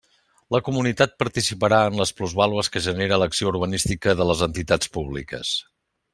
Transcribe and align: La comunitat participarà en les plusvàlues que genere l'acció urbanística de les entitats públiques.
La 0.53 0.59
comunitat 0.69 1.11
participarà 1.23 1.81
en 1.89 1.99
les 1.99 2.13
plusvàlues 2.21 2.73
que 2.77 2.83
genere 2.87 3.19
l'acció 3.25 3.53
urbanística 3.53 4.17
de 4.23 4.29
les 4.31 4.43
entitats 4.49 4.91
públiques. 4.99 5.55